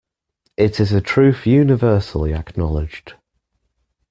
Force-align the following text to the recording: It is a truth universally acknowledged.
It 0.57 0.79
is 0.79 0.91
a 0.93 0.99
truth 0.99 1.45
universally 1.45 2.33
acknowledged. 2.33 3.13